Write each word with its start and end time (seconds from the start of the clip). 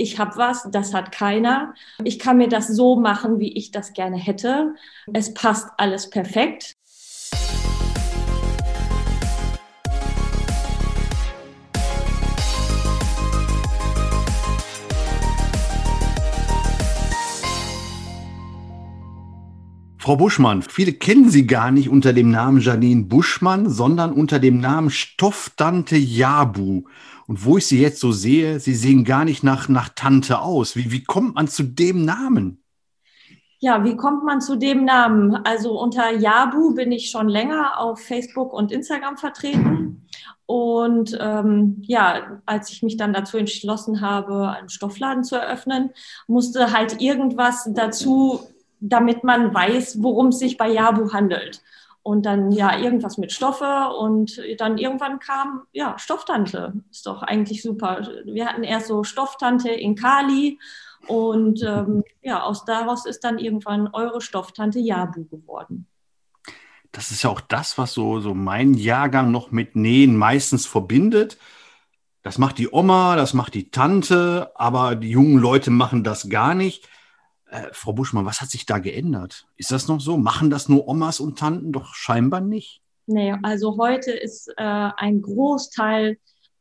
ich 0.00 0.18
habe 0.18 0.36
was, 0.36 0.68
das 0.70 0.94
hat 0.94 1.12
keiner. 1.12 1.74
Ich 2.04 2.18
kann 2.18 2.38
mir 2.38 2.48
das 2.48 2.68
so 2.68 2.96
machen, 2.96 3.38
wie 3.38 3.52
ich 3.56 3.70
das 3.70 3.92
gerne 3.92 4.16
hätte. 4.16 4.74
Es 5.12 5.34
passt 5.34 5.68
alles 5.76 6.08
perfekt. 6.10 6.76
Frau 20.10 20.16
Buschmann, 20.16 20.62
viele 20.62 20.92
kennen 20.92 21.30
Sie 21.30 21.46
gar 21.46 21.70
nicht 21.70 21.88
unter 21.88 22.12
dem 22.12 22.32
Namen 22.32 22.60
Janine 22.60 23.04
Buschmann, 23.04 23.70
sondern 23.70 24.12
unter 24.12 24.40
dem 24.40 24.58
Namen 24.58 24.90
Stofftante 24.90 25.94
Jabu. 25.96 26.82
Und 27.28 27.44
wo 27.44 27.58
ich 27.58 27.66
Sie 27.68 27.80
jetzt 27.80 28.00
so 28.00 28.10
sehe, 28.10 28.58
Sie 28.58 28.74
sehen 28.74 29.04
gar 29.04 29.24
nicht 29.24 29.44
nach, 29.44 29.68
nach 29.68 29.88
Tante 29.90 30.40
aus. 30.40 30.74
Wie, 30.74 30.90
wie 30.90 31.04
kommt 31.04 31.36
man 31.36 31.46
zu 31.46 31.62
dem 31.62 32.04
Namen? 32.04 32.60
Ja, 33.60 33.84
wie 33.84 33.94
kommt 33.94 34.24
man 34.24 34.40
zu 34.40 34.56
dem 34.56 34.84
Namen? 34.84 35.36
Also 35.46 35.80
unter 35.80 36.10
Jabu 36.10 36.74
bin 36.74 36.90
ich 36.90 37.10
schon 37.10 37.28
länger 37.28 37.78
auf 37.78 38.00
Facebook 38.00 38.52
und 38.52 38.72
Instagram 38.72 39.16
vertreten. 39.16 40.08
Und 40.44 41.16
ähm, 41.20 41.82
ja, 41.82 42.40
als 42.46 42.72
ich 42.72 42.82
mich 42.82 42.96
dann 42.96 43.12
dazu 43.12 43.36
entschlossen 43.38 44.00
habe, 44.00 44.48
einen 44.48 44.70
Stoffladen 44.70 45.22
zu 45.22 45.36
eröffnen, 45.36 45.90
musste 46.26 46.72
halt 46.72 47.00
irgendwas 47.00 47.70
dazu 47.72 48.40
damit 48.80 49.24
man 49.24 49.54
weiß, 49.54 50.02
worum 50.02 50.28
es 50.28 50.38
sich 50.38 50.56
bei 50.56 50.68
Jabu 50.68 51.12
handelt. 51.12 51.62
Und 52.02 52.24
dann 52.24 52.50
ja 52.50 52.78
irgendwas 52.78 53.18
mit 53.18 53.30
Stoffe 53.30 53.90
und 53.98 54.40
dann 54.58 54.78
irgendwann 54.78 55.18
kam 55.18 55.64
ja 55.72 55.98
Stofftante. 55.98 56.72
Ist 56.90 57.06
doch 57.06 57.22
eigentlich 57.22 57.62
super. 57.62 58.08
Wir 58.24 58.46
hatten 58.46 58.64
erst 58.64 58.86
so 58.86 59.04
Stofftante 59.04 59.70
in 59.70 59.96
Kali 59.96 60.58
und 61.06 61.62
ähm, 61.62 62.02
ja, 62.22 62.42
aus 62.42 62.64
daraus 62.64 63.04
ist 63.04 63.22
dann 63.22 63.38
irgendwann 63.38 63.88
eure 63.92 64.22
Stofftante 64.22 64.78
Jabu 64.78 65.24
geworden. 65.24 65.86
Das 66.92 67.10
ist 67.10 67.22
ja 67.22 67.30
auch 67.30 67.40
das, 67.40 67.78
was 67.78 67.92
so, 67.92 68.20
so 68.20 68.34
mein 68.34 68.74
Jahrgang 68.74 69.30
noch 69.30 69.50
mit 69.50 69.76
Nähen 69.76 70.16
meistens 70.16 70.66
verbindet. 70.66 71.38
Das 72.22 72.36
macht 72.36 72.58
die 72.58 72.68
Oma, 72.70 73.16
das 73.16 73.32
macht 73.32 73.54
die 73.54 73.70
Tante, 73.70 74.50
aber 74.54 74.94
die 74.96 75.10
jungen 75.10 75.38
Leute 75.38 75.70
machen 75.70 76.04
das 76.04 76.28
gar 76.28 76.54
nicht. 76.54 76.88
Äh, 77.50 77.68
Frau 77.72 77.92
Buschmann, 77.92 78.26
was 78.26 78.40
hat 78.40 78.50
sich 78.50 78.64
da 78.64 78.78
geändert? 78.78 79.46
Ist 79.56 79.72
das 79.72 79.88
noch 79.88 80.00
so? 80.00 80.16
Machen 80.16 80.50
das 80.50 80.68
nur 80.68 80.86
Omas 80.86 81.20
und 81.20 81.38
Tanten? 81.38 81.72
Doch 81.72 81.94
scheinbar 81.94 82.40
nicht. 82.40 82.80
Nee, 83.06 83.34
also 83.42 83.76
heute 83.76 84.12
ist 84.12 84.48
äh, 84.56 84.90
ein 84.96 85.20
Großteil 85.20 86.16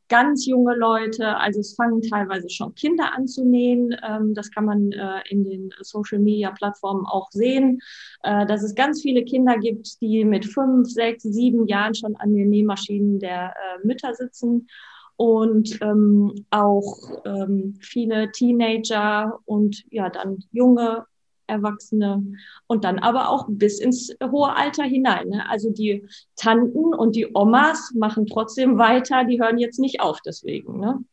ganz 0.09 0.47
junge 0.47 0.75
Leute, 0.75 1.37
also 1.37 1.59
es 1.59 1.75
fangen 1.75 2.01
teilweise 2.01 2.49
schon 2.49 2.73
Kinder 2.73 3.13
an 3.15 3.27
zu 3.27 3.45
nähen. 3.45 3.95
Ähm, 4.03 4.33
das 4.33 4.49
kann 4.49 4.65
man 4.65 4.91
äh, 4.91 5.21
in 5.29 5.43
den 5.43 5.69
Social-Media-Plattformen 5.79 7.05
auch 7.05 7.29
sehen, 7.29 7.79
äh, 8.23 8.47
dass 8.47 8.63
es 8.63 8.73
ganz 8.73 9.03
viele 9.03 9.23
Kinder 9.23 9.57
gibt, 9.59 10.01
die 10.01 10.25
mit 10.25 10.45
fünf, 10.45 10.89
sechs, 10.89 11.21
sieben 11.21 11.67
Jahren 11.67 11.93
schon 11.93 12.15
an 12.15 12.33
den 12.33 12.49
Nähmaschinen 12.49 13.19
der 13.19 13.53
äh, 13.53 13.85
Mütter 13.85 14.15
sitzen 14.15 14.67
und 15.19 15.77
ähm, 15.81 16.45
auch 16.49 16.97
ähm, 17.25 17.75
viele 17.81 18.31
Teenager 18.31 19.37
und 19.43 19.83
ja 19.91 20.09
dann 20.09 20.45
junge 20.53 21.05
Erwachsene 21.45 22.23
und 22.67 22.85
dann 22.85 22.99
aber 22.99 23.27
auch 23.27 23.45
bis 23.49 23.81
ins 23.81 24.15
hohe 24.23 24.55
Alter 24.55 24.85
hinein. 24.85 25.27
Ne? 25.27 25.49
Also 25.49 25.71
die 25.71 26.07
Tanten 26.37 26.93
und 26.93 27.17
die 27.17 27.27
Omas 27.33 27.91
machen 27.97 28.27
trotzdem 28.27 28.77
weiter, 28.77 29.25
die 29.25 29.41
hören 29.41 29.57
jetzt 29.57 29.77
nicht 29.77 29.99
auf 29.99 30.21
deswegen. 30.25 30.79
Ne? 30.79 31.03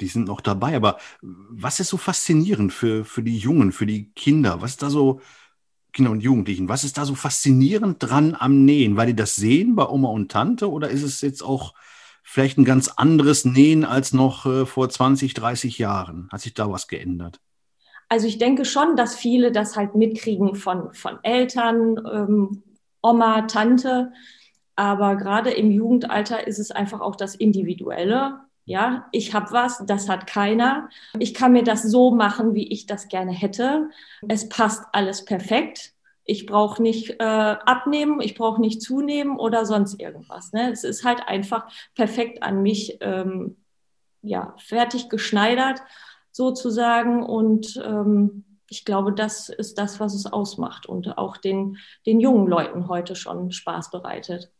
Die 0.00 0.08
sind 0.08 0.26
noch 0.26 0.40
dabei, 0.40 0.74
aber 0.74 0.98
was 1.20 1.78
ist 1.78 1.90
so 1.90 1.98
faszinierend 1.98 2.72
für, 2.72 3.04
für 3.04 3.22
die 3.22 3.38
Jungen, 3.38 3.70
für 3.70 3.86
die 3.86 4.10
Kinder? 4.14 4.60
Was 4.60 4.72
ist 4.72 4.82
da 4.82 4.90
so, 4.90 5.20
Kinder 5.92 6.10
und 6.10 6.20
Jugendlichen, 6.20 6.68
was 6.68 6.82
ist 6.82 6.98
da 6.98 7.04
so 7.04 7.14
faszinierend 7.14 7.98
dran 8.00 8.34
am 8.36 8.64
Nähen? 8.64 8.96
Weil 8.96 9.06
die 9.06 9.16
das 9.16 9.36
sehen 9.36 9.76
bei 9.76 9.86
Oma 9.86 10.08
und 10.08 10.32
Tante 10.32 10.68
oder 10.68 10.90
ist 10.90 11.04
es 11.04 11.20
jetzt 11.20 11.42
auch 11.42 11.74
vielleicht 12.22 12.58
ein 12.58 12.64
ganz 12.64 12.88
anderes 12.88 13.44
Nähen 13.44 13.84
als 13.84 14.12
noch 14.12 14.46
äh, 14.46 14.66
vor 14.66 14.88
20, 14.88 15.34
30 15.34 15.78
Jahren? 15.78 16.28
Hat 16.30 16.40
sich 16.40 16.54
da 16.54 16.70
was 16.70 16.88
geändert? 16.88 17.40
Also 18.08 18.26
ich 18.26 18.38
denke 18.38 18.64
schon, 18.64 18.96
dass 18.96 19.16
viele 19.16 19.52
das 19.52 19.76
halt 19.76 19.94
mitkriegen 19.94 20.54
von, 20.54 20.92
von 20.92 21.18
Eltern, 21.22 21.96
ähm, 22.12 22.62
Oma, 23.00 23.42
Tante. 23.42 24.12
Aber 24.76 25.16
gerade 25.16 25.50
im 25.50 25.70
Jugendalter 25.70 26.46
ist 26.46 26.58
es 26.58 26.70
einfach 26.70 27.00
auch 27.00 27.16
das 27.16 27.34
Individuelle. 27.34 28.40
Ja, 28.64 29.08
ich 29.12 29.34
habe 29.34 29.50
was, 29.52 29.82
das 29.86 30.08
hat 30.08 30.26
keiner. 30.26 30.88
Ich 31.18 31.34
kann 31.34 31.52
mir 31.52 31.64
das 31.64 31.82
so 31.82 32.12
machen, 32.12 32.54
wie 32.54 32.68
ich 32.68 32.86
das 32.86 33.08
gerne 33.08 33.32
hätte. 33.32 33.88
Es 34.28 34.48
passt 34.48 34.84
alles 34.92 35.24
perfekt. 35.24 35.94
Ich 36.24 36.46
brauche 36.46 36.82
nicht 36.82 37.20
äh, 37.20 37.24
abnehmen, 37.24 38.20
ich 38.20 38.34
brauche 38.34 38.60
nicht 38.60 38.80
zunehmen 38.80 39.38
oder 39.38 39.66
sonst 39.66 40.00
irgendwas. 40.00 40.52
Ne? 40.52 40.70
Es 40.70 40.84
ist 40.84 41.04
halt 41.04 41.26
einfach 41.26 41.66
perfekt 41.94 42.42
an 42.42 42.62
mich 42.62 42.98
ähm, 43.00 43.56
ja, 44.22 44.54
fertig 44.58 45.08
geschneidert 45.08 45.82
sozusagen. 46.30 47.22
Und 47.22 47.80
ähm, 47.84 48.44
ich 48.68 48.84
glaube, 48.84 49.12
das 49.12 49.48
ist 49.48 49.78
das, 49.78 50.00
was 50.00 50.14
es 50.14 50.26
ausmacht 50.26 50.86
und 50.86 51.18
auch 51.18 51.36
den, 51.36 51.76
den 52.06 52.20
jungen 52.20 52.46
Leuten 52.46 52.88
heute 52.88 53.16
schon 53.16 53.52
Spaß 53.52 53.90
bereitet. 53.90 54.50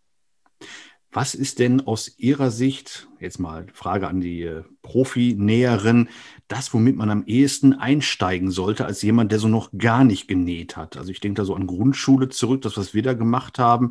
Was 1.15 1.35
ist 1.35 1.59
denn 1.59 1.87
aus 1.87 2.19
Ihrer 2.19 2.51
Sicht, 2.51 3.07
jetzt 3.21 3.39
mal 3.39 3.67
Frage 3.75 4.09
an 4.09 4.23
die 4.23 4.45
äh, 4.45 4.63
Profi-Näherin, 4.81 6.09
das, 6.49 6.73
womit 6.73 6.97
man 6.97 7.11
am 7.11 7.25
ehesten 7.27 7.75
einsteigen 7.75 8.51
sollte, 8.51 8.87
als 8.87 9.03
jemand, 9.03 9.31
der 9.31 9.39
so 9.39 9.49
noch 9.49 9.71
gar 9.77 10.05
nicht 10.05 10.27
genäht 10.27 10.79
hat? 10.79 10.97
Also 10.97 11.11
ich 11.11 11.21
denke 11.21 11.43
da 11.43 11.45
so 11.45 11.55
an 11.55 11.67
Grundschule 11.67 12.31
zurück, 12.31 12.63
das, 12.63 12.79
was 12.79 12.95
wir 12.95 13.03
da 13.03 13.13
gemacht 13.13 13.59
haben. 13.59 13.91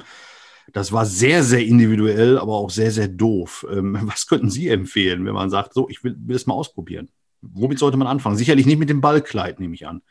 Das 0.74 0.92
war 0.94 1.06
sehr, 1.06 1.44
sehr 1.44 1.64
individuell, 1.64 2.40
aber 2.40 2.54
auch 2.54 2.72
sehr, 2.72 2.90
sehr 2.90 3.08
doof. 3.08 3.68
Ähm, 3.72 4.00
was 4.02 4.26
könnten 4.26 4.50
Sie 4.50 4.70
empfehlen, 4.70 5.24
wenn 5.24 5.36
man 5.36 5.52
sagt, 5.52 5.76
so, 5.76 5.90
ich 5.90 6.04
will, 6.04 6.16
will 6.18 6.36
es 6.36 6.48
mal 6.48 6.56
ausprobieren? 6.56 7.10
Womit 7.44 7.78
sollte 7.78 7.98
man 7.98 8.08
anfangen? 8.08 8.36
Sicherlich 8.36 8.66
nicht 8.66 8.80
mit 8.80 8.90
dem 8.90 9.02
Ballkleid, 9.02 9.60
nehme 9.60 9.76
ich 9.76 9.86
an. 9.86 10.02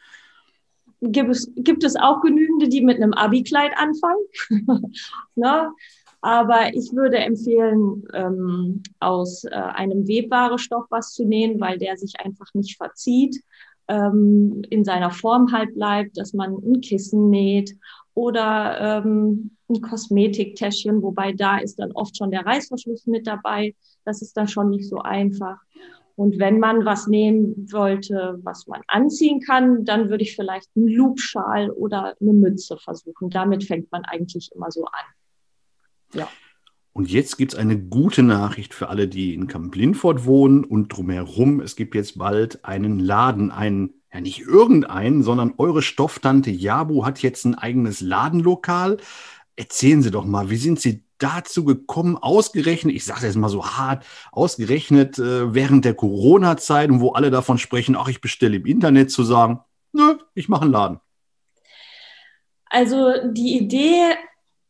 Gibt 1.03 1.31
es, 1.31 1.51
gibt 1.57 1.83
es 1.83 1.97
auch 1.97 2.21
genügende, 2.21 2.69
die 2.69 2.83
mit 2.83 2.99
einem 2.99 3.15
Abi-Kleid 3.15 3.73
anfangen? 3.77 4.21
ne? 5.35 5.71
Aber 6.23 6.75
ich 6.75 6.93
würde 6.93 7.17
empfehlen, 7.19 8.05
ähm, 8.13 8.83
aus 8.99 9.45
äh, 9.45 9.51
einem 9.51 10.07
webbaren 10.07 10.59
Stoff 10.59 10.85
was 10.91 11.13
zu 11.15 11.25
nähen, 11.25 11.61
weil 11.61 11.79
der 11.79 11.97
sich 11.97 12.21
einfach 12.21 12.53
nicht 12.53 12.77
verzieht, 12.77 13.43
ähm, 13.89 14.63
in 14.69 14.85
seiner 14.85 15.11
Form 15.11 15.53
halt 15.53 15.75
bleibt, 15.75 16.19
dass 16.19 16.33
man 16.33 16.55
ein 16.55 16.81
Kissen 16.81 17.31
näht 17.31 17.75
oder 18.15 19.03
ähm, 19.03 19.57
ein 19.69 19.81
Kosmetiktäschchen, 19.81 21.03
wobei 21.03 21.33
da 21.33 21.59
ist 21.59 21.79
dann 21.79 21.93
oft 21.93 22.17
schon 22.17 22.31
der 22.31 22.45
Reißverschluss 22.45 23.07
mit 23.07 23.27
dabei. 23.27 23.75
Das 24.05 24.21
ist 24.21 24.37
dann 24.37 24.49
schon 24.49 24.71
nicht 24.71 24.89
so 24.89 24.99
einfach. 24.99 25.59
Und 26.17 26.39
wenn 26.39 26.59
man 26.59 26.85
was 26.85 27.07
nähen 27.07 27.67
wollte, 27.73 28.39
was 28.43 28.67
man 28.67 28.83
anziehen 28.89 29.41
kann, 29.41 29.87
dann 29.87 30.11
würde 30.11 30.23
ich 30.23 30.37
vielleicht 30.37 30.69
einen 30.77 30.89
Loopschal 30.89 31.71
oder 31.71 32.15
eine 32.21 32.33
Mütze 32.35 32.77
versuchen. 32.77 33.31
Damit 33.31 33.65
fängt 33.65 33.91
man 33.91 34.05
eigentlich 34.05 34.51
immer 34.55 34.71
so 34.71 34.85
an. 34.85 35.20
Ja. 36.15 36.29
Und 36.93 37.11
jetzt 37.11 37.39
gibt 37.39 37.53
es 37.53 37.59
eine 37.59 37.79
gute 37.79 38.23
Nachricht 38.23 38.75
für 38.75 38.89
alle, 38.89 39.07
die 39.07 39.33
in 39.33 39.47
Kamp-Lindfort 39.47 40.25
wohnen 40.25 40.65
und 40.65 40.89
drumherum. 40.89 41.61
Es 41.61 41.77
gibt 41.77 41.95
jetzt 41.95 42.19
bald 42.19 42.65
einen 42.65 42.99
Laden, 42.99 43.51
einen, 43.51 43.95
ja 44.13 44.21
nicht 44.21 44.41
irgendeinen, 44.41 45.23
sondern 45.23 45.55
eure 45.57 45.83
Stofftante 45.83 46.51
Jabu 46.51 47.05
hat 47.05 47.23
jetzt 47.23 47.45
ein 47.45 47.55
eigenes 47.55 48.01
Ladenlokal. 48.01 48.99
Erzählen 49.55 50.03
Sie 50.03 50.11
doch 50.11 50.25
mal, 50.25 50.51
wie 50.51 50.57
sind 50.57 50.81
Sie 50.81 51.05
dazu 51.19 51.65
gekommen, 51.65 52.17
ausgerechnet, 52.17 52.95
ich 52.95 53.05
sage 53.05 53.27
jetzt 53.27 53.37
mal 53.37 53.49
so 53.49 53.65
hart, 53.65 54.05
ausgerechnet 54.33 55.19
äh, 55.19 55.55
während 55.55 55.85
der 55.85 55.95
Corona-Zeit, 55.95 56.91
wo 56.93 57.11
alle 57.11 57.31
davon 57.31 57.59
sprechen, 57.59 57.95
ach, 57.95 58.09
ich 58.09 58.21
bestelle 58.21 58.57
im 58.57 58.67
Internet, 58.67 59.11
zu 59.11 59.23
sagen, 59.23 59.61
nö, 59.93 60.17
ich 60.35 60.49
mache 60.49 60.63
einen 60.63 60.73
Laden. 60.73 61.01
Also 62.71 63.13
die 63.33 63.59
Idee 63.59 64.15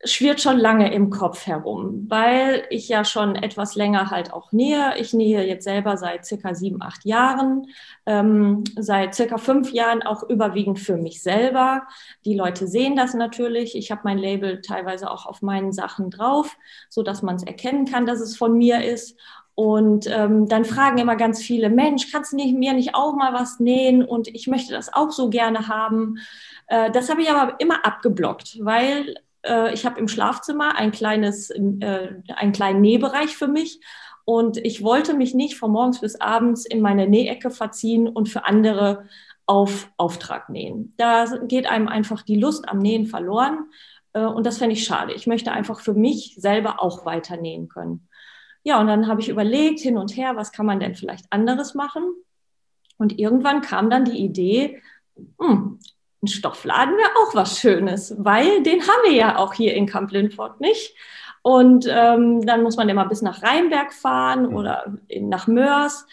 schwirrt 0.05 0.41
schon 0.41 0.59
lange 0.59 0.93
im 0.95 1.11
Kopf 1.11 1.47
herum, 1.47 2.07
weil 2.09 2.65
ich 2.71 2.89
ja 2.89 3.05
schon 3.05 3.37
etwas 3.37 3.75
länger 3.75 4.11
halt 4.11 4.33
auch 4.33 4.51
nähe. 4.51 4.95
Ich 4.99 5.13
nähe 5.13 5.47
jetzt 5.47 5.65
selber 5.65 5.99
seit 5.99 6.25
circa 6.25 6.55
sieben, 6.55 6.81
acht 6.81 7.05
Jahren, 7.05 7.67
ähm, 8.07 8.65
seit 8.79 9.15
circa 9.15 9.37
fünf 9.37 9.73
Jahren 9.73 10.03
auch 10.03 10.23
überwiegend 10.23 10.81
für 10.81 10.97
mich 10.97 11.23
selber. 11.23 11.83
Die 12.25 12.35
Leute 12.35 12.67
sehen 12.67 12.97
das 12.97 13.13
natürlich. 13.13 13.77
Ich 13.77 13.91
habe 13.91 14.01
mein 14.05 14.17
Label 14.17 14.63
teilweise 14.63 15.11
auch 15.11 15.27
auf 15.27 15.43
meinen 15.43 15.73
Sachen 15.73 16.11
drauf, 16.11 16.57
so 16.89 17.03
dass 17.03 17.21
man 17.21 17.37
es 17.37 17.43
erkennen 17.43 17.85
kann, 17.85 18.07
dass 18.07 18.21
es 18.21 18.39
von 18.39 18.57
mir 18.57 18.83
ist. 18.83 19.19
Und 19.55 20.07
ähm, 20.07 20.49
dann 20.49 20.65
fragen 20.65 20.97
immer 20.97 21.17
ganz 21.17 21.43
viele, 21.43 21.69
Mensch, 21.69 22.11
kannst 22.11 22.33
du 22.33 22.37
nicht, 22.37 22.57
mir 22.57 22.73
nicht 22.73 22.95
auch 22.95 23.15
mal 23.15 23.35
was 23.35 23.61
nähen? 23.61 24.03
Und 24.03 24.29
ich 24.29 24.47
möchte 24.47 24.73
das 24.73 24.91
auch 24.91 25.11
so 25.11 25.29
gerne 25.29 25.69
haben. 25.69 26.17
Äh, 26.69 26.91
das 26.91 27.11
habe 27.11 27.21
ich 27.21 27.31
aber 27.31 27.61
immer 27.61 27.85
abgeblockt, 27.85 28.57
weil 28.65 29.17
äh, 29.43 29.73
ich 29.73 29.87
habe 29.87 29.99
im 29.99 30.09
Schlafzimmer 30.09 30.77
ein 30.77 30.93
kleines, 30.93 31.51
äh, 31.51 32.15
einen 32.37 32.53
kleinen 32.53 32.81
Nähbereich 32.81 33.37
für 33.37 33.49
mich 33.49 33.81
Und 34.25 34.59
ich 34.59 34.85
wollte 34.85 35.15
mich 35.15 35.35
nicht 35.35 35.57
von 35.57 35.73
morgens 35.73 36.01
bis 36.01 36.21
abends 36.21 36.65
in 36.65 36.81
meine 36.81 37.09
Nähecke 37.09 37.51
verziehen 37.51 38.07
und 38.09 38.29
für 38.29 38.45
andere 38.47 39.09
auf 39.47 39.91
Auftrag 39.97 40.49
nähen. 40.51 40.95
Da 40.99 41.25
geht 41.49 41.69
einem 41.69 41.89
einfach 41.89 42.23
die 42.23 42.37
Lust 42.37 42.69
am 42.69 42.79
Nähen 42.79 43.07
verloren. 43.07 43.71
Äh, 44.13 44.25
und 44.25 44.47
das 44.47 44.59
fände 44.59 44.75
ich 44.75 44.85
schade. 44.85 45.13
Ich 45.15 45.27
möchte 45.27 45.51
einfach 45.51 45.81
für 45.81 45.95
mich 45.95 46.37
selber 46.39 46.81
auch 46.81 47.05
weiter 47.05 47.37
nähen 47.37 47.69
können. 47.69 48.09
Ja, 48.63 48.81
und 48.81 48.87
dann 48.87 49.09
habe 49.09 49.21
ich 49.21 49.31
überlegt, 49.31 49.81
hin 49.81 49.97
und 49.99 50.17
her, 50.17 50.37
was 50.37 50.53
kann 50.53 50.67
man 50.67 50.79
denn 50.79 50.95
vielleicht 50.95 51.25
anderes 51.33 51.75
machen? 51.75 52.05
Und 52.99 53.19
irgendwann 53.19 53.63
kam 53.63 53.91
dann 53.91 54.05
die 54.05 54.19
Idee, 54.19 54.81
hm, 55.41 55.81
ein 56.23 56.29
Stoffladen 56.29 56.97
wäre 56.97 57.11
auch 57.23 57.35
was 57.35 57.59
Schönes, 57.59 58.15
weil 58.19 58.63
den 58.63 58.83
haben 58.83 59.05
wir 59.05 59.13
ja 59.13 59.39
auch 59.39 59.55
hier 59.55 59.75
in 59.75 59.87
Camp 59.87 60.11
Lindford 60.11 60.61
nicht. 60.61 60.95
Und 61.43 61.87
ähm, 61.89 62.45
dann 62.45 62.63
muss 62.63 62.77
man 62.77 62.89
immer 62.91 63.07
bis 63.07 63.23
nach 63.23 63.43
Rheinberg 63.43 63.95
fahren 63.95 64.51
mhm. 64.51 64.57
oder 64.57 64.95
in, 65.09 65.31
nach 65.31 65.47
Mörs. 65.47 66.07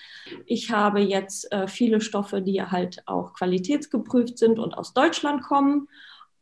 Ich 0.46 0.72
habe 0.72 1.02
jetzt 1.02 1.52
äh, 1.52 1.68
viele 1.68 2.00
Stoffe, 2.00 2.42
die 2.42 2.62
halt 2.62 3.04
auch 3.08 3.34
qualitätsgeprüft 3.34 4.38
sind 4.38 4.58
und 4.58 4.78
aus 4.78 4.94
Deutschland 4.94 5.44
kommen. 5.44 5.90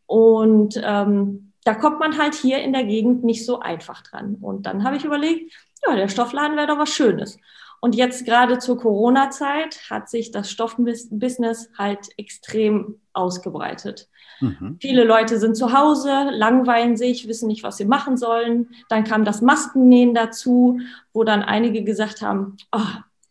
Und 0.05 0.79
ähm, 0.83 1.51
da 1.63 1.73
kommt 1.73 1.99
man 1.99 2.19
halt 2.19 2.35
hier 2.35 2.59
in 2.59 2.73
der 2.73 2.83
Gegend 2.83 3.23
nicht 3.23 3.43
so 3.43 3.59
einfach 3.59 4.03
dran. 4.03 4.37
Und 4.39 4.67
dann 4.67 4.83
habe 4.83 4.97
ich 4.97 5.03
überlegt, 5.03 5.51
ja, 5.87 5.95
der 5.95 6.07
Stoffladen 6.07 6.55
wäre 6.55 6.67
doch 6.67 6.77
was 6.77 6.91
Schönes. 6.91 7.39
Und 7.85 7.93
jetzt 7.93 8.25
gerade 8.25 8.57
zur 8.57 8.79
Corona-Zeit 8.79 9.91
hat 9.91 10.09
sich 10.09 10.31
das 10.31 10.49
Stoffbusiness 10.49 11.69
halt 11.77 12.07
extrem 12.17 12.95
ausgebreitet. 13.13 14.09
Mhm. 14.41 14.79
Viele 14.81 15.03
Leute 15.03 15.37
sind 15.37 15.55
zu 15.55 15.71
Hause, 15.71 16.31
langweilen 16.31 16.97
sich, 16.97 17.27
wissen 17.27 17.45
nicht, 17.45 17.61
was 17.61 17.77
sie 17.77 17.85
machen 17.85 18.17
sollen. 18.17 18.69
Dann 18.89 19.03
kam 19.03 19.23
das 19.23 19.43
Maskennähen 19.43 20.15
dazu, 20.15 20.79
wo 21.13 21.23
dann 21.23 21.43
einige 21.43 21.83
gesagt 21.83 22.23
haben, 22.23 22.57
oh, 22.71 22.79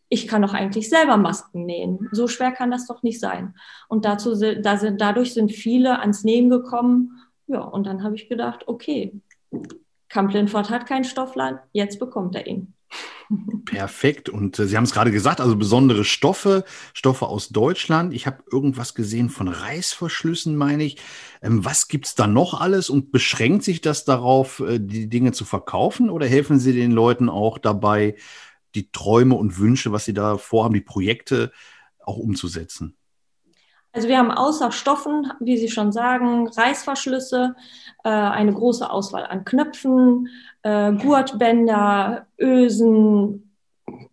ich 0.08 0.28
kann 0.28 0.42
doch 0.42 0.54
eigentlich 0.54 0.88
selber 0.88 1.16
Masken 1.16 1.66
nähen. 1.66 2.08
So 2.12 2.28
schwer 2.28 2.52
kann 2.52 2.70
das 2.70 2.86
doch 2.86 3.02
nicht 3.02 3.18
sein. 3.18 3.56
Und 3.88 4.04
dazu, 4.04 4.36
da 4.36 4.76
sind, 4.76 5.00
dadurch 5.00 5.34
sind 5.34 5.50
viele 5.50 5.98
ans 5.98 6.22
Nähen 6.22 6.48
gekommen. 6.48 7.18
Ja, 7.48 7.62
und 7.62 7.88
dann 7.88 8.04
habe 8.04 8.14
ich 8.14 8.28
gedacht, 8.28 8.68
okay, 8.68 9.20
Camp 10.08 10.32
Linford 10.32 10.70
hat 10.70 10.86
keinen 10.86 11.02
Stoffland, 11.02 11.58
jetzt 11.72 11.98
bekommt 11.98 12.36
er 12.36 12.46
ihn. 12.46 12.73
Perfekt. 13.64 14.28
Und 14.28 14.58
äh, 14.58 14.66
Sie 14.66 14.76
haben 14.76 14.84
es 14.84 14.92
gerade 14.92 15.10
gesagt, 15.10 15.40
also 15.40 15.56
besondere 15.56 16.04
Stoffe, 16.04 16.64
Stoffe 16.92 17.26
aus 17.26 17.48
Deutschland. 17.48 18.12
Ich 18.12 18.26
habe 18.26 18.44
irgendwas 18.50 18.94
gesehen 18.94 19.30
von 19.30 19.48
Reißverschlüssen, 19.48 20.56
meine 20.56 20.84
ich. 20.84 20.98
Ähm, 21.42 21.64
was 21.64 21.88
gibt 21.88 22.06
es 22.06 22.14
da 22.14 22.26
noch 22.26 22.60
alles 22.60 22.90
und 22.90 23.12
beschränkt 23.12 23.64
sich 23.64 23.80
das 23.80 24.04
darauf, 24.04 24.60
äh, 24.60 24.78
die 24.78 25.08
Dinge 25.08 25.32
zu 25.32 25.44
verkaufen 25.44 26.10
oder 26.10 26.26
helfen 26.26 26.58
Sie 26.58 26.72
den 26.72 26.92
Leuten 26.92 27.28
auch 27.28 27.58
dabei, 27.58 28.16
die 28.74 28.90
Träume 28.90 29.36
und 29.36 29.58
Wünsche, 29.58 29.92
was 29.92 30.04
Sie 30.04 30.14
da 30.14 30.36
vorhaben, 30.36 30.74
die 30.74 30.80
Projekte 30.80 31.52
auch 32.00 32.18
umzusetzen? 32.18 32.96
Also 33.94 34.08
wir 34.08 34.18
haben 34.18 34.32
außer 34.32 34.72
Stoffen, 34.72 35.32
wie 35.38 35.56
Sie 35.56 35.68
schon 35.68 35.92
sagen, 35.92 36.48
Reißverschlüsse, 36.48 37.54
äh, 38.02 38.08
eine 38.08 38.52
große 38.52 38.90
Auswahl 38.90 39.24
an 39.24 39.44
Knöpfen, 39.44 40.28
äh, 40.62 40.92
Gurtbänder, 40.94 42.26
Ösen, 42.36 43.56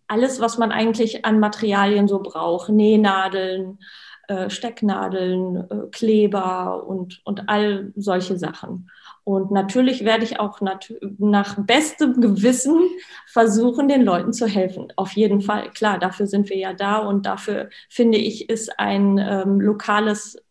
alles, 0.06 0.40
was 0.40 0.56
man 0.56 0.70
eigentlich 0.70 1.24
an 1.24 1.40
Materialien 1.40 2.06
so 2.06 2.20
braucht, 2.20 2.68
Nähnadeln, 2.68 3.80
äh, 4.28 4.48
Stecknadeln, 4.50 5.56
äh, 5.56 5.88
Kleber 5.90 6.86
und, 6.86 7.20
und 7.24 7.48
all 7.48 7.92
solche 7.96 8.38
Sachen. 8.38 8.88
Und 9.24 9.52
natürlich 9.52 10.04
werde 10.04 10.24
ich 10.24 10.40
auch 10.40 10.60
nach 10.60 11.56
bestem 11.58 12.20
Gewissen 12.20 12.80
versuchen, 13.26 13.86
den 13.86 14.02
Leuten 14.02 14.32
zu 14.32 14.46
helfen. 14.46 14.92
Auf 14.96 15.12
jeden 15.12 15.40
Fall. 15.40 15.70
Klar, 15.70 15.98
dafür 15.98 16.26
sind 16.26 16.48
wir 16.50 16.56
ja 16.56 16.72
da 16.72 16.98
und 16.98 17.24
dafür 17.24 17.70
finde 17.88 18.18
ich, 18.18 18.50
ist 18.50 18.80
ein 18.80 19.18
ähm, 19.18 19.60
lokales 19.60 20.42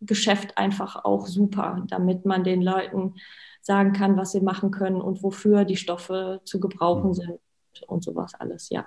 Geschäft 0.00 0.56
einfach 0.56 1.04
auch 1.04 1.26
super, 1.26 1.84
damit 1.88 2.24
man 2.24 2.44
den 2.44 2.62
Leuten 2.62 3.14
sagen 3.60 3.92
kann, 3.92 4.16
was 4.16 4.32
sie 4.32 4.40
machen 4.40 4.70
können 4.70 5.00
und 5.00 5.22
wofür 5.22 5.64
die 5.64 5.76
Stoffe 5.76 6.40
zu 6.44 6.60
gebrauchen 6.60 7.08
mhm. 7.08 7.14
sind 7.14 7.40
und 7.86 8.04
sowas 8.04 8.34
alles, 8.34 8.68
ja. 8.70 8.86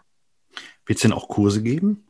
Wird 0.86 0.98
es 0.98 1.02
denn 1.02 1.14
auch 1.14 1.28
Kurse 1.28 1.62
geben? 1.62 2.07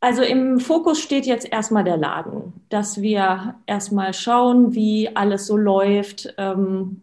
Also 0.00 0.22
im 0.22 0.60
Fokus 0.60 0.98
steht 1.00 1.26
jetzt 1.26 1.46
erstmal 1.50 1.84
der 1.84 1.98
Laden, 1.98 2.54
dass 2.70 3.02
wir 3.02 3.56
erstmal 3.66 4.14
schauen, 4.14 4.74
wie 4.74 5.14
alles 5.14 5.46
so 5.46 5.58
läuft, 5.58 6.34
ähm, 6.38 7.02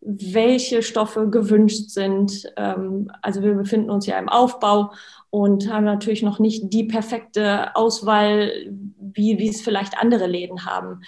welche 0.00 0.82
Stoffe 0.82 1.30
gewünscht 1.30 1.90
sind. 1.90 2.52
Ähm, 2.56 3.12
also 3.22 3.42
wir 3.42 3.54
befinden 3.54 3.90
uns 3.90 4.06
ja 4.06 4.18
im 4.18 4.28
Aufbau 4.28 4.92
und 5.30 5.72
haben 5.72 5.84
natürlich 5.84 6.22
noch 6.22 6.40
nicht 6.40 6.72
die 6.72 6.84
perfekte 6.84 7.76
Auswahl, 7.76 8.52
wie, 8.98 9.38
wie 9.38 9.48
es 9.48 9.62
vielleicht 9.62 9.96
andere 9.96 10.26
Läden 10.26 10.66
haben. 10.66 11.02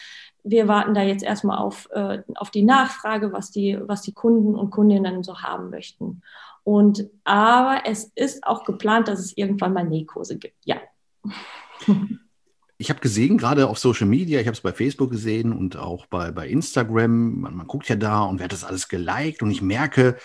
Wir 0.44 0.69
warten 0.69 0.94
da 0.94 1.02
jetzt 1.02 1.25
erstmal 1.25 1.58
auf, 1.58 1.88
äh, 1.92 2.22
auf 2.37 2.50
die 2.50 2.62
Nachfrage, 2.62 3.32
was 3.32 3.50
die, 3.50 3.76
was 3.82 4.02
die 4.02 4.12
Kunden 4.12 4.54
und 4.54 4.70
Kundinnen 4.70 5.25
so 5.25 5.40
haben 5.42 5.70
möchten. 5.70 6.22
Und 6.62 7.10
aber 7.25 7.82
es 7.87 8.12
ist 8.14 8.46
auch 8.46 8.64
geplant, 8.64 9.08
dass 9.08 9.19
es 9.19 9.37
irgendwann 9.37 9.72
mal 9.72 9.84
Nähkurse 9.84 10.38
gibt. 10.38 10.56
Ja, 10.64 10.76
ich 12.79 12.91
habe 12.91 13.00
gesehen, 13.00 13.38
gerade 13.38 13.69
auf 13.69 13.79
Social 13.79 14.06
Media, 14.06 14.41
ich 14.41 14.47
habe 14.47 14.55
es 14.55 14.61
bei 14.61 14.73
Facebook 14.73 15.11
gesehen 15.11 15.53
und 15.53 15.76
auch 15.76 16.06
bei, 16.06 16.31
bei 16.32 16.49
Instagram, 16.49 17.41
man, 17.41 17.55
man 17.56 17.67
guckt 17.67 17.88
ja 17.88 17.97
da 17.97 18.25
und 18.25 18.38
wer 18.38 18.44
hat 18.44 18.53
das 18.53 18.65
alles 18.65 18.88
geliked? 18.88 19.43
Und 19.43 19.50
ich 19.50 19.62
merke, 19.62 20.17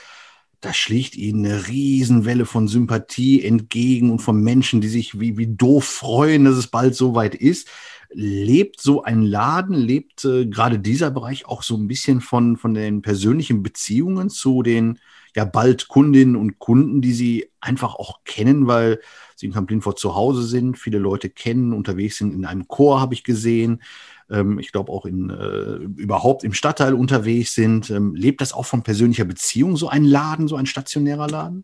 da 0.61 0.73
schlicht 0.73 1.15
ihnen 1.15 1.45
eine 1.45 1.67
Riesenwelle 1.67 2.45
von 2.45 2.67
Sympathie 2.67 3.44
entgegen 3.44 4.11
und 4.11 4.19
von 4.19 4.41
Menschen, 4.41 4.81
die 4.81 4.89
sich 4.89 5.19
wie, 5.19 5.38
wie 5.38 5.47
doof 5.47 5.85
freuen, 5.85 6.45
dass 6.45 6.57
es 6.57 6.67
bald 6.67 6.95
soweit 6.95 7.33
ist. 7.35 7.69
Lebt 8.11 8.81
so 8.81 9.03
ein 9.03 9.21
Laden, 9.21 9.75
lebt 9.75 10.25
äh, 10.25 10.47
gerade 10.47 10.79
dieser 10.79 11.11
Bereich 11.11 11.45
auch 11.45 11.63
so 11.63 11.77
ein 11.77 11.88
bisschen 11.88 12.21
von, 12.21 12.57
von 12.57 12.73
den 12.73 13.01
persönlichen 13.01 13.63
Beziehungen 13.63 14.29
zu 14.29 14.63
den 14.63 15.00
ja 15.35 15.45
bald 15.45 15.88
Kundinnen 15.88 16.35
und 16.35 16.59
Kunden, 16.59 17.01
die 17.01 17.13
sie 17.13 17.50
einfach 17.62 17.95
auch 17.95 18.23
kennen, 18.25 18.67
weil 18.67 19.00
sie 19.35 19.45
in 19.45 19.53
Camp 19.53 19.69
Lindford 19.69 20.00
zu 20.00 20.15
Hause 20.15 20.44
sind, 20.44 20.77
viele 20.77 20.97
Leute 20.97 21.29
kennen, 21.29 21.71
unterwegs 21.73 22.17
sind 22.17 22.33
in 22.33 22.45
einem 22.45 22.67
Chor, 22.67 23.00
habe 23.00 23.13
ich 23.13 23.23
gesehen. 23.23 23.81
Ähm, 24.29 24.59
ich 24.59 24.71
glaube 24.71 24.91
auch 24.91 25.05
in, 25.05 25.29
äh, 25.29 25.75
überhaupt 26.01 26.43
im 26.43 26.53
Stadtteil 26.53 26.93
unterwegs 26.93 27.53
sind. 27.53 27.89
Ähm, 27.89 28.15
lebt 28.15 28.41
das 28.41 28.53
auch 28.53 28.65
von 28.65 28.83
persönlicher 28.83 29.25
Beziehung, 29.25 29.77
so 29.77 29.89
ein 29.89 30.03
Laden, 30.03 30.47
so 30.47 30.55
ein 30.55 30.65
stationärer 30.65 31.27
Laden? 31.27 31.63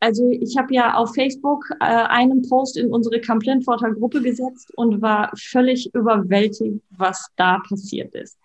Also 0.00 0.30
ich 0.30 0.56
habe 0.56 0.74
ja 0.74 0.94
auf 0.94 1.14
Facebook 1.14 1.66
äh, 1.78 1.84
einen 1.84 2.48
Post 2.48 2.78
in 2.78 2.90
unsere 2.90 3.20
Camp 3.20 3.44
Lindforter 3.44 3.92
Gruppe 3.92 4.22
gesetzt 4.22 4.72
und 4.76 5.02
war 5.02 5.30
völlig 5.36 5.94
überwältigt, 5.94 6.80
was 6.96 7.28
da 7.36 7.58
passiert 7.68 8.14
ist. 8.14 8.38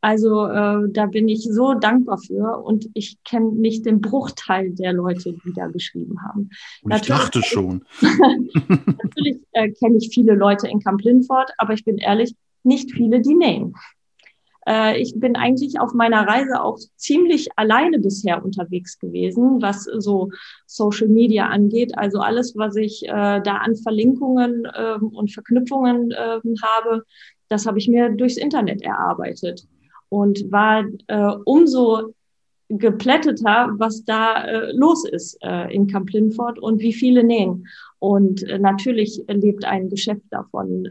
Also 0.00 0.46
äh, 0.46 0.88
da 0.88 1.06
bin 1.06 1.28
ich 1.28 1.42
so 1.42 1.74
dankbar 1.74 2.18
für 2.18 2.62
und 2.64 2.88
ich 2.94 3.18
kenne 3.24 3.52
nicht 3.52 3.86
den 3.86 4.00
Bruchteil 4.00 4.70
der 4.70 4.92
Leute, 4.92 5.34
die 5.44 5.52
da 5.52 5.66
geschrieben 5.66 6.22
haben. 6.22 6.50
Und 6.82 6.94
ich 6.94 7.02
dachte 7.02 7.42
schon. 7.42 7.84
natürlich 8.00 9.40
äh, 9.52 9.70
kenne 9.72 9.98
ich 9.98 10.10
viele 10.14 10.34
Leute 10.34 10.68
in 10.68 10.80
Camp 10.80 11.02
Lindfort, 11.02 11.50
aber 11.58 11.74
ich 11.74 11.84
bin 11.84 11.98
ehrlich, 11.98 12.34
nicht 12.62 12.92
viele, 12.92 13.20
die 13.20 13.34
nähen. 13.34 13.74
Äh, 14.70 15.00
ich 15.00 15.18
bin 15.18 15.36
eigentlich 15.36 15.80
auf 15.80 15.92
meiner 15.94 16.26
Reise 16.26 16.62
auch 16.62 16.78
ziemlich 16.96 17.48
alleine 17.56 17.98
bisher 17.98 18.44
unterwegs 18.44 18.98
gewesen, 18.98 19.60
was 19.60 19.84
so 19.84 20.30
Social 20.66 21.08
Media 21.08 21.46
angeht. 21.46 21.96
Also 21.98 22.20
alles, 22.20 22.56
was 22.56 22.76
ich 22.76 23.02
äh, 23.04 23.40
da 23.42 23.56
an 23.64 23.74
Verlinkungen 23.76 24.68
ähm, 24.76 25.08
und 25.08 25.32
Verknüpfungen 25.32 26.14
ähm, 26.16 26.54
habe, 26.62 27.02
das 27.48 27.66
habe 27.66 27.78
ich 27.78 27.88
mir 27.88 28.10
durchs 28.10 28.36
Internet 28.36 28.82
erarbeitet 28.82 29.66
und 30.08 30.50
war 30.52 30.84
äh, 31.08 31.34
umso 31.44 32.14
geplätteter, 32.68 33.70
was 33.78 34.04
da 34.04 34.44
äh, 34.44 34.72
los 34.72 35.04
ist 35.04 35.36
äh, 35.42 35.74
in 35.74 35.88
Camp 35.88 36.12
Linford 36.12 36.60
und 36.60 36.80
wie 36.80 36.92
viele 36.92 37.24
nähen. 37.24 37.66
Und 37.98 38.44
äh, 38.44 38.60
natürlich 38.60 39.20
lebt 39.26 39.64
ein 39.64 39.88
Geschäft 39.88 40.22
davon. 40.30 40.88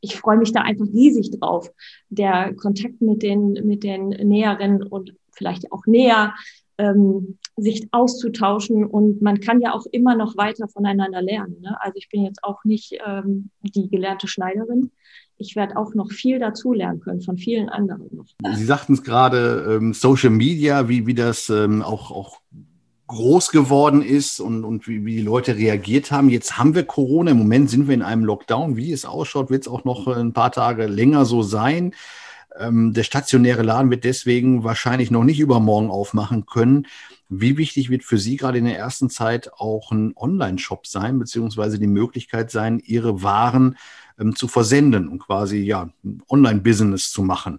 Ich 0.00 0.16
freue 0.16 0.36
mich 0.36 0.52
da 0.52 0.60
einfach 0.62 0.86
riesig 0.86 1.30
drauf. 1.38 1.70
Der 2.08 2.54
Kontakt 2.54 3.00
mit 3.00 3.22
den, 3.22 3.52
mit 3.64 3.82
den 3.82 4.08
Näherinnen 4.08 4.82
und 4.82 5.14
vielleicht 5.32 5.72
auch 5.72 5.86
näher, 5.86 6.34
ähm, 6.78 7.38
sich 7.56 7.88
auszutauschen 7.90 8.84
und 8.86 9.20
man 9.20 9.40
kann 9.40 9.60
ja 9.60 9.74
auch 9.74 9.84
immer 9.90 10.14
noch 10.14 10.36
weiter 10.36 10.68
voneinander 10.68 11.20
lernen. 11.20 11.60
Ne? 11.60 11.76
Also 11.80 11.96
ich 11.96 12.08
bin 12.08 12.24
jetzt 12.24 12.44
auch 12.44 12.64
nicht 12.64 12.96
ähm, 13.04 13.50
die 13.62 13.88
gelernte 13.88 14.28
Schneiderin. 14.28 14.92
Ich 15.38 15.56
werde 15.56 15.76
auch 15.76 15.94
noch 15.94 16.10
viel 16.10 16.38
dazulernen 16.38 17.00
können 17.00 17.20
von 17.20 17.36
vielen 17.36 17.68
anderen. 17.68 18.08
Sie 18.54 18.64
sagten 18.64 18.94
es 18.94 19.02
gerade, 19.02 19.76
ähm, 19.76 19.92
Social 19.92 20.30
Media, 20.30 20.88
wie, 20.88 21.06
wie 21.06 21.14
das 21.14 21.48
ähm, 21.48 21.82
auch, 21.82 22.10
auch 22.10 22.38
groß 23.08 23.50
geworden 23.50 24.02
ist 24.02 24.38
und, 24.38 24.64
und 24.64 24.86
wie, 24.86 25.04
wie 25.04 25.16
die 25.16 25.22
Leute 25.22 25.56
reagiert 25.56 26.12
haben. 26.12 26.28
Jetzt 26.28 26.58
haben 26.58 26.74
wir 26.74 26.84
Corona, 26.84 27.32
im 27.32 27.38
Moment 27.38 27.70
sind 27.70 27.88
wir 27.88 27.94
in 27.94 28.02
einem 28.02 28.24
Lockdown. 28.24 28.76
Wie 28.76 28.92
es 28.92 29.04
ausschaut, 29.04 29.50
wird 29.50 29.62
es 29.62 29.68
auch 29.68 29.84
noch 29.84 30.06
ein 30.06 30.32
paar 30.32 30.52
Tage 30.52 30.86
länger 30.86 31.24
so 31.24 31.42
sein. 31.42 31.94
Ähm, 32.58 32.92
der 32.92 33.02
stationäre 33.02 33.62
Laden 33.62 33.90
wird 33.90 34.04
deswegen 34.04 34.62
wahrscheinlich 34.62 35.10
noch 35.10 35.24
nicht 35.24 35.40
übermorgen 35.40 35.90
aufmachen 35.90 36.46
können. 36.46 36.86
Wie 37.28 37.56
wichtig 37.56 37.90
wird 37.90 38.04
für 38.04 38.18
Sie 38.18 38.36
gerade 38.36 38.58
in 38.58 38.64
der 38.64 38.78
ersten 38.78 39.10
Zeit 39.10 39.52
auch 39.54 39.90
ein 39.90 40.12
Online-Shop 40.16 40.86
sein, 40.86 41.18
beziehungsweise 41.18 41.78
die 41.78 41.86
Möglichkeit 41.86 42.50
sein, 42.50 42.78
Ihre 42.78 43.22
Waren 43.22 43.76
ähm, 44.18 44.36
zu 44.36 44.48
versenden 44.48 45.08
und 45.08 45.20
quasi 45.20 45.58
ja 45.58 45.90
ein 46.04 46.22
Online-Business 46.28 47.10
zu 47.10 47.22
machen? 47.22 47.58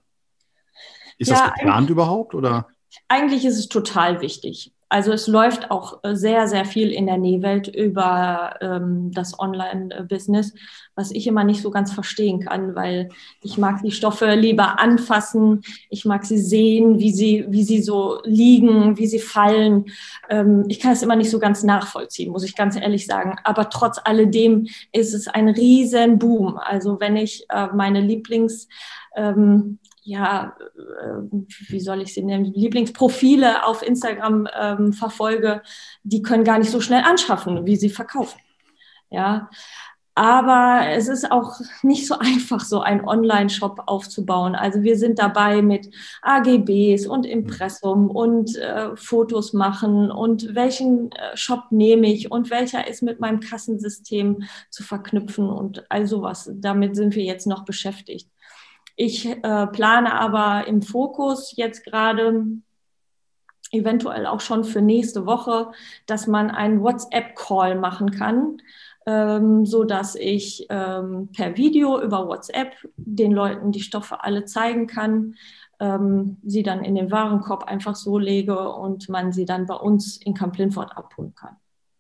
Ist 1.17 1.31
ja, 1.31 1.47
das 1.47 1.53
geplant 1.55 1.89
überhaupt 1.89 2.33
oder? 2.33 2.67
Eigentlich 3.07 3.45
ist 3.45 3.57
es 3.57 3.67
total 3.67 4.21
wichtig. 4.21 4.71
Also 4.89 5.11
es 5.11 5.27
läuft 5.27 5.69
auch 5.69 6.03
äh, 6.03 6.15
sehr, 6.15 6.47
sehr 6.47 6.65
viel 6.65 6.91
in 6.91 7.05
der 7.05 7.19
Nähwelt 7.19 7.67
über 7.67 8.55
ähm, 8.59 9.11
das 9.13 9.39
Online-Business, 9.39 10.55
was 10.95 11.11
ich 11.11 11.27
immer 11.27 11.43
nicht 11.43 11.61
so 11.61 11.69
ganz 11.69 11.93
verstehen 11.93 12.39
kann, 12.39 12.75
weil 12.75 13.09
ich 13.43 13.59
mag 13.59 13.83
die 13.83 13.91
Stoffe 13.91 14.33
lieber 14.33 14.79
anfassen, 14.79 15.61
ich 15.89 16.05
mag 16.05 16.25
sie 16.25 16.39
sehen, 16.39 16.97
wie 16.97 17.11
sie, 17.11 17.45
wie 17.49 17.63
sie 17.63 17.83
so 17.83 18.19
liegen, 18.23 18.97
wie 18.97 19.05
sie 19.05 19.19
fallen. 19.19 19.85
Ähm, 20.27 20.65
ich 20.67 20.79
kann 20.79 20.93
es 20.93 21.03
immer 21.03 21.15
nicht 21.15 21.29
so 21.29 21.37
ganz 21.37 21.63
nachvollziehen, 21.63 22.31
muss 22.31 22.43
ich 22.43 22.55
ganz 22.55 22.75
ehrlich 22.75 23.05
sagen. 23.05 23.35
Aber 23.43 23.69
trotz 23.69 23.99
alledem 24.03 24.67
ist 24.91 25.13
es 25.13 25.27
ein 25.27 25.49
riesen 25.49 26.17
Boom. 26.17 26.57
Also 26.57 26.99
wenn 26.99 27.15
ich 27.15 27.45
äh, 27.49 27.67
meine 27.73 28.01
Lieblings 28.01 28.67
ähm, 29.15 29.77
ja, 30.03 30.55
äh, 30.77 31.39
wie 31.67 31.79
soll 31.79 32.01
ich 32.01 32.13
sie 32.13 32.23
nennen, 32.23 32.45
Lieblingsprofile 32.45 33.65
auf 33.65 33.81
Instagram 33.81 34.47
ähm, 34.59 34.93
verfolge, 34.93 35.61
die 36.03 36.21
können 36.21 36.43
gar 36.43 36.59
nicht 36.59 36.71
so 36.71 36.81
schnell 36.81 37.03
anschaffen, 37.03 37.65
wie 37.65 37.75
sie 37.75 37.89
verkaufen. 37.89 38.39
Ja, 39.09 39.49
aber 40.19 40.81
es 40.89 41.07
ist 41.07 41.31
auch 41.31 41.61
nicht 41.81 42.05
so 42.05 42.17
einfach, 42.19 42.59
so 42.59 42.81
einen 42.81 43.07
Online-Shop 43.07 43.83
aufzubauen. 43.85 44.53
Also 44.53 44.83
wir 44.83 44.97
sind 44.97 45.17
dabei 45.17 45.61
mit 45.61 45.89
AGBs 46.21 47.07
und 47.07 47.25
Impressum 47.25 48.09
und 48.09 48.53
äh, 48.57 48.97
Fotos 48.97 49.53
machen 49.53 50.11
und 50.11 50.55
welchen 50.55 51.13
äh, 51.13 51.37
Shop 51.37 51.71
nehme 51.71 52.11
ich 52.11 52.31
und 52.31 52.49
welcher 52.49 52.85
ist 52.85 53.01
mit 53.01 53.21
meinem 53.21 53.39
Kassensystem 53.39 54.43
zu 54.69 54.83
verknüpfen 54.83 55.49
und 55.49 55.89
all 55.89 56.05
sowas. 56.05 56.51
Damit 56.53 56.97
sind 56.97 57.15
wir 57.15 57.23
jetzt 57.23 57.47
noch 57.47 57.63
beschäftigt. 57.63 58.29
Ich 59.01 59.25
äh, 59.25 59.67
plane 59.67 60.13
aber 60.13 60.67
im 60.67 60.81
Fokus 60.81 61.53
jetzt 61.55 61.85
gerade 61.85 62.43
eventuell 63.71 64.25
auch 64.25 64.41
schon 64.41 64.65
für 64.65 64.81
nächste 64.81 65.25
Woche, 65.25 65.71
dass 66.05 66.27
man 66.27 66.51
einen 66.51 66.83
WhatsApp-Call 66.83 67.75
machen 67.75 68.11
kann, 68.11 68.57
ähm, 69.05 69.65
so 69.65 69.85
dass 69.85 70.15
ich 70.15 70.67
ähm, 70.69 71.29
per 71.33 71.55
Video 71.55 72.01
über 72.01 72.27
WhatsApp 72.27 72.73
den 72.97 73.31
Leuten 73.31 73.71
die 73.71 73.79
Stoffe 73.79 74.21
alle 74.21 74.43
zeigen 74.43 74.85
kann, 74.85 75.35
ähm, 75.79 76.35
sie 76.43 76.63
dann 76.63 76.83
in 76.83 76.95
den 76.95 77.09
Warenkorb 77.09 77.63
einfach 77.63 77.95
so 77.95 78.17
lege 78.17 78.73
und 78.73 79.07
man 79.07 79.31
sie 79.31 79.45
dann 79.45 79.65
bei 79.65 79.75
uns 79.75 80.17
in 80.17 80.33
Camp 80.33 80.57
Lindford 80.57 80.97
abholen 80.97 81.33
kann. 81.35 81.55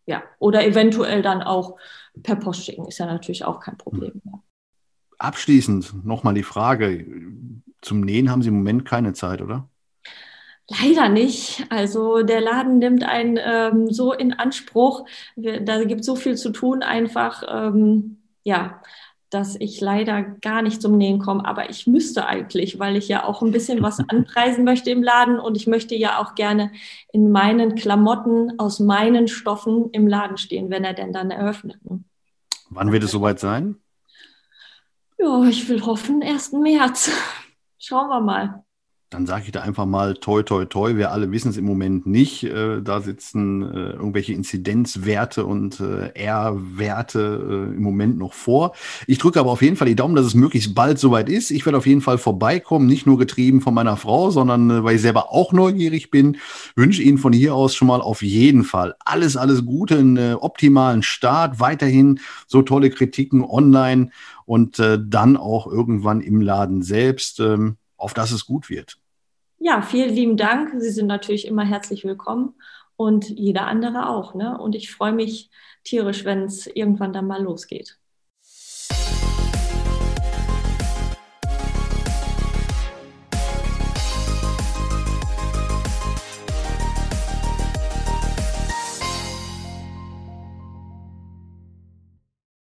Ja, 0.05 0.21
oder 0.37 0.67
eventuell 0.67 1.21
dann 1.21 1.43
auch 1.43 1.77
per 2.23 2.35
Post 2.35 2.65
schicken, 2.65 2.87
ist 2.87 2.97
ja 2.97 3.05
natürlich 3.05 3.45
auch 3.45 3.61
kein 3.61 3.77
Problem. 3.77 4.21
Ja. 4.25 4.41
Abschließend 5.19 6.05
nochmal 6.05 6.33
die 6.33 6.43
Frage. 6.43 7.05
Zum 7.81 8.01
Nähen 8.01 8.31
haben 8.31 8.41
Sie 8.41 8.49
im 8.49 8.57
Moment 8.57 8.85
keine 8.85 9.13
Zeit, 9.13 9.41
oder? 9.41 9.69
Leider 10.69 11.09
nicht. 11.09 11.65
Also 11.69 12.21
der 12.23 12.41
Laden 12.41 12.79
nimmt 12.79 13.03
einen 13.03 13.39
ähm, 13.41 13.91
so 13.91 14.13
in 14.13 14.33
Anspruch. 14.33 15.05
Da 15.35 15.83
gibt 15.83 16.01
es 16.01 16.05
so 16.05 16.15
viel 16.15 16.35
zu 16.35 16.51
tun, 16.51 16.83
einfach, 16.83 17.43
ähm, 17.49 18.17
ja, 18.43 18.81
dass 19.29 19.55
ich 19.59 19.81
leider 19.81 20.23
gar 20.23 20.61
nicht 20.61 20.81
zum 20.81 20.97
Nähen 20.97 21.19
komme. 21.19 21.45
Aber 21.45 21.69
ich 21.69 21.87
müsste 21.87 22.27
eigentlich, 22.27 22.79
weil 22.79 22.95
ich 22.95 23.07
ja 23.07 23.23
auch 23.23 23.41
ein 23.41 23.51
bisschen 23.51 23.81
was 23.81 23.99
anpreisen 24.07 24.63
möchte 24.63 24.91
im 24.91 25.03
Laden 25.03 25.39
und 25.39 25.57
ich 25.57 25.67
möchte 25.67 25.95
ja 25.95 26.19
auch 26.19 26.35
gerne 26.35 26.71
in 27.11 27.31
meinen 27.31 27.75
Klamotten 27.75 28.59
aus 28.59 28.79
meinen 28.79 29.27
Stoffen 29.27 29.89
im 29.91 30.07
Laden 30.07 30.37
stehen, 30.37 30.69
wenn 30.69 30.83
er 30.83 30.93
denn 30.93 31.13
dann 31.13 31.31
eröffnet. 31.31 31.83
Ne? 31.83 32.03
Wann 32.69 32.91
wird 32.91 33.03
es 33.03 33.11
soweit 33.11 33.39
sein? 33.39 33.77
Ja, 35.19 35.43
ich 35.43 35.67
will 35.67 35.85
hoffen, 35.85 36.23
1. 36.23 36.53
März. 36.53 37.11
Schauen 37.77 38.07
wir 38.09 38.21
mal 38.21 38.63
dann 39.09 39.25
sage 39.25 39.45
ich 39.45 39.51
da 39.51 39.61
einfach 39.61 39.87
mal 39.87 40.13
toi, 40.13 40.43
toi, 40.43 40.65
toi. 40.65 40.95
Wir 40.95 41.11
alle 41.11 41.31
wissen 41.31 41.49
es 41.49 41.57
im 41.57 41.65
Moment 41.65 42.05
nicht. 42.05 42.43
Äh, 42.43 42.81
da 42.83 43.01
sitzen 43.01 43.63
äh, 43.63 43.91
irgendwelche 43.93 44.33
Inzidenzwerte 44.33 45.45
und 45.47 45.79
äh, 45.79 46.09
R-Werte 46.13 47.71
im 47.75 47.81
Moment 47.81 48.19
noch 48.19 48.33
vor. 48.33 48.73
Ich 49.07 49.17
drücke 49.17 49.39
aber 49.39 49.51
auf 49.51 49.63
jeden 49.63 49.77
Fall 49.77 49.87
die 49.87 49.95
Daumen, 49.95 50.15
dass 50.15 50.27
es 50.27 50.35
möglichst 50.35 50.75
bald 50.75 50.99
soweit 50.99 51.27
ist. 51.27 51.49
Ich 51.49 51.65
werde 51.65 51.79
auf 51.79 51.87
jeden 51.87 52.01
Fall 52.01 52.19
vorbeikommen, 52.19 52.85
nicht 52.85 53.07
nur 53.07 53.17
getrieben 53.17 53.61
von 53.61 53.73
meiner 53.73 53.97
Frau, 53.97 54.29
sondern 54.29 54.83
weil 54.83 54.95
ich 54.95 55.01
selber 55.01 55.31
auch 55.31 55.53
neugierig 55.53 56.11
bin. 56.11 56.37
Wünsche 56.75 57.01
Ihnen 57.01 57.17
von 57.17 57.33
hier 57.33 57.55
aus 57.55 57.73
schon 57.73 57.87
mal 57.87 58.01
auf 58.01 58.21
jeden 58.21 58.63
Fall 58.63 58.95
alles, 58.99 59.37
alles 59.37 59.65
Gute, 59.65 59.97
einen 59.97 60.35
optimalen 60.35 61.01
Start, 61.01 61.59
weiterhin 61.59 62.19
so 62.45 62.61
tolle 62.61 62.91
Kritiken 62.91 63.43
online 63.43 64.11
und 64.45 64.79
dann 64.79 65.37
auch 65.37 65.67
irgendwann 65.67 66.21
im 66.21 66.41
Laden 66.41 66.81
selbst. 66.81 67.39
Ähm, 67.39 67.77
auf 67.99 68.13
dass 68.13 68.31
es 68.31 68.45
gut 68.45 68.69
wird. 68.69 68.97
Ja, 69.59 69.81
vielen 69.81 70.13
lieben 70.15 70.37
Dank. 70.37 70.71
Sie 70.77 70.89
sind 70.89 71.07
natürlich 71.07 71.45
immer 71.45 71.65
herzlich 71.65 72.05
willkommen 72.05 72.55
und 72.95 73.29
jeder 73.29 73.67
andere 73.67 74.09
auch. 74.09 74.33
Ne? 74.33 74.57
Und 74.57 74.73
ich 74.73 74.91
freue 74.91 75.11
mich 75.11 75.49
tierisch, 75.83 76.25
wenn 76.25 76.43
es 76.43 76.65
irgendwann 76.67 77.13
dann 77.13 77.27
mal 77.27 77.43
losgeht. 77.43 77.99